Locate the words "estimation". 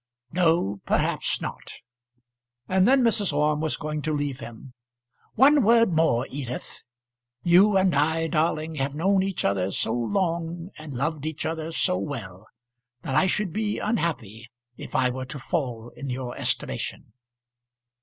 16.35-17.13